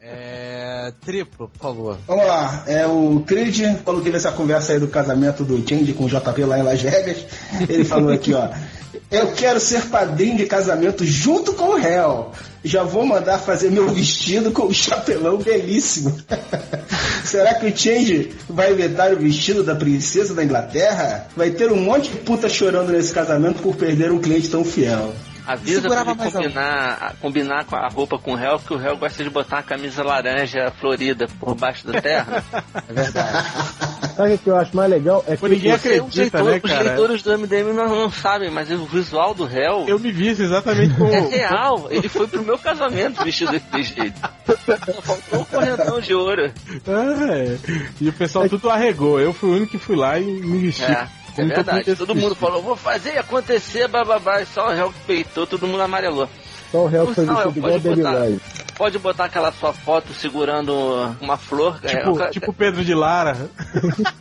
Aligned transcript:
É. 0.00 0.92
Triplo, 1.04 1.48
por 1.48 1.58
favor. 1.60 1.98
Vamos 2.06 2.26
lá, 2.26 2.64
é 2.66 2.86
o 2.86 3.22
Creed, 3.26 3.82
quando 3.84 4.02
teve 4.02 4.16
essa 4.16 4.32
conversa 4.32 4.72
aí 4.72 4.80
do 4.80 4.88
casamento 4.88 5.44
do 5.44 5.56
Change 5.68 5.92
com 5.92 6.04
o 6.04 6.08
JP 6.08 6.44
lá 6.44 6.58
em 6.58 6.62
Las 6.62 6.80
Vegas, 6.80 7.26
ele 7.68 7.84
falou 7.84 8.10
aqui, 8.10 8.32
ó. 8.32 8.48
Eu 9.10 9.32
quero 9.32 9.60
ser 9.60 9.82
padrinho 9.86 10.36
de 10.36 10.46
casamento 10.46 11.04
junto 11.04 11.52
com 11.52 11.70
o 11.70 11.76
réu. 11.76 12.30
Já 12.64 12.82
vou 12.82 13.04
mandar 13.04 13.38
fazer 13.38 13.70
meu 13.70 13.88
vestido 13.88 14.50
com 14.50 14.66
o 14.66 14.74
chapelão 14.74 15.36
belíssimo. 15.36 16.16
Será 17.24 17.54
que 17.54 17.66
o 17.66 17.76
Change 17.76 18.34
vai 18.48 18.72
inventar 18.72 19.12
o 19.12 19.18
vestido 19.18 19.62
da 19.62 19.74
princesa 19.74 20.34
da 20.34 20.42
Inglaterra? 20.42 21.26
Vai 21.36 21.50
ter 21.50 21.70
um 21.70 21.76
monte 21.76 22.10
de 22.10 22.16
puta 22.18 22.48
chorando 22.48 22.92
nesse 22.92 23.12
casamento 23.12 23.60
por 23.60 23.76
perder 23.76 24.10
um 24.10 24.20
cliente 24.20 24.48
tão 24.48 24.64
fiel. 24.64 25.12
Avisa 25.46 25.88
pra 25.88 26.00
ele 26.00 26.32
combinar, 26.32 27.16
combinar 27.20 27.64
com 27.64 27.76
a 27.76 27.88
roupa 27.88 28.18
com 28.18 28.32
o 28.32 28.34
réu, 28.34 28.58
porque 28.58 28.74
o 28.74 28.76
réu 28.76 28.96
gosta 28.96 29.22
de 29.22 29.30
botar 29.30 29.56
uma 29.56 29.62
camisa 29.62 30.02
laranja 30.02 30.72
florida 30.80 31.26
por 31.38 31.54
baixo 31.54 31.86
da 31.86 32.00
terra. 32.00 32.42
É 32.86 32.92
verdade. 32.92 33.46
Sabe 34.16 34.34
o 34.34 34.38
que 34.38 34.50
eu 34.50 34.56
acho 34.56 34.76
mais 34.76 34.90
legal? 34.90 35.24
É 35.26 35.36
que 35.36 35.48
ninguém 35.48 35.72
acredita, 35.72 36.06
os, 36.06 36.14
leitores, 36.14 36.46
né, 36.46 36.60
os 36.62 36.70
cara? 36.70 36.82
leitores 36.84 37.22
do 37.22 37.38
MDM 37.38 37.72
não, 37.72 37.88
não 37.88 38.10
sabem, 38.10 38.50
mas 38.50 38.70
o 38.70 38.84
visual 38.84 39.34
do 39.34 39.44
réu 39.44 39.84
Eu 39.88 39.98
me 39.98 40.12
vi 40.12 40.28
exatamente 40.28 40.94
como. 40.94 41.10
é 41.10 41.20
real. 41.20 41.88
Ele 41.90 42.08
foi 42.08 42.26
pro 42.28 42.42
meu 42.42 42.58
casamento 42.58 43.24
vestido 43.24 43.52
desse 43.52 43.94
jeito. 43.94 44.20
Só 44.46 45.02
faltou 45.02 45.40
um 45.40 45.44
correntão 45.44 46.00
de 46.00 46.14
ouro. 46.14 46.42
É, 46.42 47.58
e 48.00 48.08
o 48.08 48.12
pessoal 48.12 48.48
tudo 48.48 48.70
arregou. 48.70 49.20
Eu 49.20 49.32
fui 49.32 49.50
o 49.50 49.54
único 49.54 49.72
que 49.72 49.78
fui 49.78 49.96
lá 49.96 50.18
e 50.18 50.24
me 50.24 50.58
vesti. 50.58 50.84
É, 50.84 51.08
é 51.36 51.44
verdade. 51.44 51.96
Todo 51.96 52.14
mundo 52.14 52.34
falou, 52.34 52.62
vou 52.62 52.76
fazer 52.76 53.18
acontecer, 53.18 53.88
bababá. 53.88 54.40
E 54.42 54.46
só 54.46 54.68
o 54.68 54.72
réu 54.74 54.92
que 54.92 55.00
peitou, 55.06 55.46
todo 55.46 55.66
mundo 55.66 55.82
amarelou. 55.82 56.28
Só 56.70 56.78
o 56.84 56.86
réu 56.86 57.04
Não, 57.06 57.12
vestido 57.14 57.58
igual 57.58 57.78
botar. 57.80 58.10
Ryan. 58.24 58.38
Pode 58.76 58.98
botar 58.98 59.24
aquela 59.26 59.52
sua 59.52 59.72
foto 59.72 60.12
segurando 60.12 60.74
uma 61.20 61.36
flor. 61.36 61.78
é, 61.84 61.96
Tipo, 61.98 62.10
o- 62.10 62.30
tipo 62.30 62.52
Pedro 62.52 62.84
de 62.84 62.94
Lara. 62.94 63.48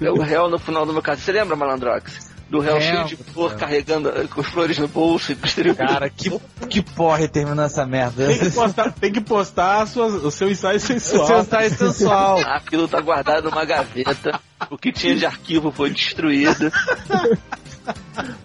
É 0.00 0.10
o 0.10 0.20
réu 0.20 0.48
no 0.48 0.58
final 0.58 0.84
do 0.86 0.92
meu 0.92 1.02
caso. 1.02 1.20
Você 1.20 1.32
lembra, 1.32 1.54
Malandrox? 1.56 2.30
Do 2.48 2.60
réu 2.60 2.80
cheio 2.80 3.04
de 3.04 3.16
flor 3.16 3.54
carregando 3.56 4.08
eh, 4.08 4.26
com 4.26 4.42
flores 4.42 4.78
no 4.78 4.88
bolso 4.88 5.32
e 5.32 5.34
distribuindo. 5.34 5.76
Cara, 5.86 6.08
que, 6.08 6.30
que 6.70 6.80
porra 6.80 7.28
terminou 7.28 7.64
essa 7.64 7.84
merda. 7.84 8.26
Tem 8.26 8.38
que 8.38 8.50
postar, 8.50 8.92
tem 8.92 9.12
que 9.12 9.20
postar 9.20 9.82
a 9.82 9.86
sua- 9.86 10.06
o 10.06 10.30
seu 10.30 10.50
ensaio 10.50 10.80
sensual. 10.80 11.26
Seu 11.26 11.44
style 11.44 11.70
sensual. 11.70 12.38
Aquilo 12.48 12.88
tá 12.88 13.00
guardado 13.02 13.50
numa 13.50 13.64
gaveta. 13.66 14.40
O 14.70 14.78
que 14.78 14.90
tinha 14.92 15.14
de 15.14 15.26
arquivo 15.26 15.70
foi 15.70 15.90
destruído. 15.90 16.72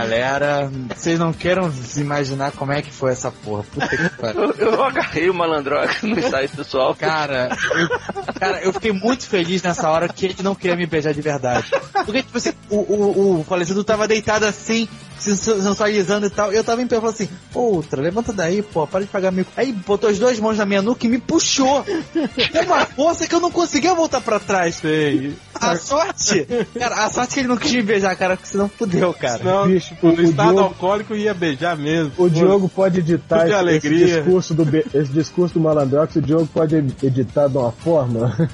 Galera, 0.00 0.70
vocês 0.94 1.18
não 1.18 1.32
queiram 1.32 1.70
se 1.72 2.00
imaginar 2.00 2.52
como 2.52 2.72
é 2.72 2.82
que 2.82 2.92
foi 2.92 3.12
essa 3.12 3.30
porra. 3.30 3.64
Puta 3.64 3.88
que 3.88 4.08
pariu. 4.20 4.54
Eu, 4.58 4.72
eu 4.72 4.84
agarrei 4.84 5.30
o 5.30 5.34
Malandrox 5.34 6.02
no 6.02 6.18
ensaio 6.18 6.48
pessoal. 6.48 6.94
Cara 6.94 7.46
eu, 7.46 8.34
cara, 8.34 8.60
eu 8.62 8.72
fiquei 8.72 8.92
muito 8.92 9.26
feliz 9.26 9.62
nessa 9.62 9.88
hora 9.90 10.08
que 10.08 10.26
ele 10.26 10.36
não 10.42 10.54
queria 10.54 10.76
me 10.76 10.86
beijar 10.86 11.12
de 11.12 11.20
verdade. 11.20 11.70
Porque, 12.04 12.22
tipo 12.22 12.38
assim, 12.38 12.52
o, 12.70 12.76
o, 12.76 13.40
o 13.40 13.44
falecido 13.44 13.84
tava 13.84 14.08
deitado 14.08 14.44
assim, 14.44 14.88
se 15.18 15.36
sensualizando 15.36 16.26
e 16.26 16.30
tal. 16.30 16.52
E 16.52 16.56
eu 16.56 16.64
tava 16.64 16.82
em 16.82 16.86
pé 16.86 16.96
e 16.96 17.00
falei 17.00 17.14
assim, 17.14 17.28
outra, 17.54 18.00
levanta 18.00 18.32
daí, 18.32 18.62
pô, 18.62 18.86
para 18.86 19.04
de 19.04 19.10
pagar 19.10 19.30
mico. 19.30 19.50
Aí 19.56 19.72
botou 19.72 20.08
as 20.08 20.18
duas 20.18 20.38
mãos 20.38 20.56
na 20.56 20.66
minha 20.66 20.82
nuca 20.82 21.06
e 21.06 21.08
me 21.08 21.18
puxou. 21.18 21.84
Com 21.84 22.64
uma 22.66 22.86
força 22.86 23.26
que 23.26 23.34
eu 23.34 23.40
não 23.40 23.50
conseguia 23.50 23.94
voltar 23.94 24.20
pra 24.20 24.40
trás. 24.40 24.76
Sei. 24.76 25.36
A 25.72 25.76
sorte, 25.76 26.46
cara, 26.78 27.04
a 27.04 27.10
sorte 27.10 27.34
que 27.34 27.40
ele 27.40 27.48
não 27.48 27.56
quis 27.56 27.72
me 27.72 27.82
beijar, 27.82 28.14
cara, 28.16 28.36
porque 28.36 28.50
senão 28.50 28.68
fudeu, 28.68 29.12
cara. 29.14 29.42
Não, 29.42 29.66
Bicho, 29.68 29.94
no 30.02 30.10
o 30.10 30.20
estado 30.22 30.48
Diogo- 30.48 30.60
alcoólico 30.60 31.14
ia 31.14 31.32
beijar 31.34 31.76
mesmo. 31.76 32.12
O 32.18 32.28
Diogo 32.28 32.68
pode 32.68 33.00
editar 33.00 33.38
de 33.40 33.44
esse, 33.46 33.54
alegria. 33.54 34.04
esse 34.06 34.16
discurso 34.22 34.54
do 34.54 34.76
esse 34.76 35.12
discurso 35.12 35.54
do 35.54 35.60
Malandrox, 35.60 36.16
o 36.16 36.22
Diogo 36.22 36.46
pode 36.46 36.76
editar 36.76 37.48
de 37.48 37.56
uma 37.58 37.72
forma. 37.72 38.36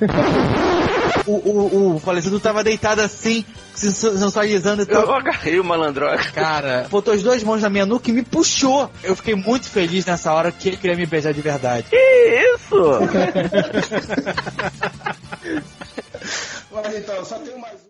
O, 1.25 1.35
o, 1.35 1.95
o 1.95 2.01
falecido 2.01 2.41
tava 2.41 2.65
deitado 2.65 3.01
assim, 3.01 3.45
se 3.75 3.93
sensualizando 3.93 4.83
e 4.83 4.87
tal. 4.87 5.03
Eu 5.03 5.15
agarrei 5.15 5.61
o 5.61 5.65
Malandrox. 5.65 6.33
Cara, 6.33 6.89
botou 6.91 7.15
as 7.15 7.23
duas 7.23 7.41
mãos 7.45 7.63
na 7.63 7.71
minha 7.71 7.87
nuca 7.87 8.11
e 8.11 8.13
me 8.13 8.25
puxou. 8.25 8.91
Eu 9.05 9.15
fiquei 9.15 9.37
muito 9.37 9.69
feliz 9.69 10.05
nessa 10.05 10.33
hora 10.33 10.51
que 10.51 10.71
ele 10.71 10.77
queria 10.79 10.97
me 10.97 11.07
beijar 11.07 11.33
de 11.33 11.41
verdade. 11.41 11.87
Que 11.91 12.57
isso? 12.57 12.75
Mas 16.73 16.95
então, 16.97 17.25
só 17.25 17.39
tem 17.39 17.59
mais 17.59 17.75
um. 17.75 17.79